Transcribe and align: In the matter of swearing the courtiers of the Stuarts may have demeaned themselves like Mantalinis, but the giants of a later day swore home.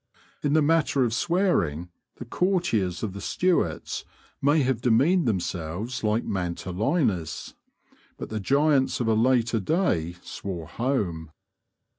In 0.41 0.53
the 0.53 0.63
matter 0.63 1.03
of 1.03 1.13
swearing 1.13 1.89
the 2.15 2.25
courtiers 2.25 3.03
of 3.03 3.13
the 3.13 3.21
Stuarts 3.21 4.03
may 4.41 4.63
have 4.63 4.81
demeaned 4.81 5.27
themselves 5.27 6.03
like 6.03 6.23
Mantalinis, 6.25 7.53
but 8.17 8.29
the 8.29 8.39
giants 8.39 8.99
of 8.99 9.07
a 9.07 9.13
later 9.13 9.59
day 9.59 10.13
swore 10.23 10.65
home. 10.65 11.29